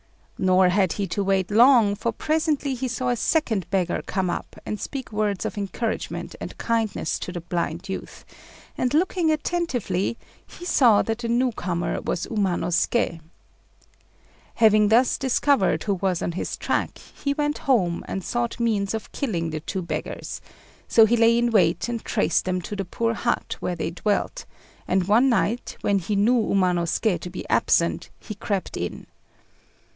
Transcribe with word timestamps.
Nor 0.39 0.69
had 0.69 0.93
he 0.93 1.05
to 1.09 1.23
wait 1.23 1.51
long, 1.51 1.93
for 1.93 2.11
presently 2.11 2.73
he 2.73 2.87
saw 2.87 3.09
a 3.09 3.15
second 3.15 3.69
beggar 3.69 4.01
come 4.03 4.31
up 4.31 4.55
and 4.65 4.81
speak 4.81 5.11
words 5.11 5.45
of 5.45 5.59
encouragement 5.59 6.35
and 6.41 6.57
kindness 6.57 7.19
to 7.19 7.31
the 7.31 7.41
blind 7.41 7.87
youth; 7.87 8.25
and 8.75 8.95
looking 8.95 9.29
attentively, 9.29 10.17
he 10.47 10.65
saw 10.65 11.03
that 11.03 11.19
the 11.19 11.27
new 11.27 11.51
comer 11.51 12.01
was 12.01 12.25
Umanosuké. 12.25 13.21
Having 14.55 14.87
thus 14.87 15.19
discovered 15.19 15.83
who 15.83 15.93
was 15.93 16.23
on 16.23 16.31
his 16.31 16.57
track, 16.57 16.97
he 16.97 17.35
went 17.35 17.59
home 17.69 18.03
and 18.07 18.23
sought 18.23 18.59
means 18.59 18.95
of 18.95 19.11
killing 19.11 19.51
the 19.51 19.59
two 19.59 19.83
beggars; 19.83 20.41
so 20.87 21.05
he 21.05 21.15
lay 21.15 21.37
in 21.37 21.51
wait 21.51 21.87
and 21.87 22.03
traced 22.03 22.45
them 22.45 22.59
to 22.63 22.75
the 22.75 22.85
poor 22.85 23.13
hut 23.13 23.57
where 23.59 23.75
they 23.75 23.91
dwelt, 23.91 24.45
and 24.87 25.03
one 25.07 25.29
night, 25.29 25.77
when 25.81 25.99
he 25.99 26.15
knew 26.15 26.39
Umanosuké 26.41 27.19
to 27.19 27.29
be 27.29 27.47
absent, 27.49 28.09
he 28.19 28.33
crept 28.33 28.75
in. 28.75 29.05